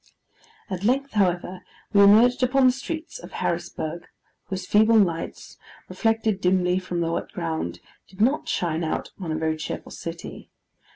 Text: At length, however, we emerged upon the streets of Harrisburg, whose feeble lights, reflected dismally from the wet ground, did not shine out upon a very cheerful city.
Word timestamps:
At 0.67 0.83
length, 0.83 1.11
however, 1.11 1.61
we 1.93 2.01
emerged 2.01 2.41
upon 2.41 2.65
the 2.65 2.71
streets 2.71 3.19
of 3.19 3.33
Harrisburg, 3.33 4.07
whose 4.45 4.65
feeble 4.65 4.97
lights, 4.97 5.59
reflected 5.87 6.41
dismally 6.41 6.79
from 6.79 7.01
the 7.01 7.11
wet 7.11 7.31
ground, 7.33 7.79
did 8.07 8.19
not 8.19 8.49
shine 8.49 8.83
out 8.83 9.11
upon 9.15 9.31
a 9.31 9.35
very 9.37 9.57
cheerful 9.57 9.91
city. 9.91 10.49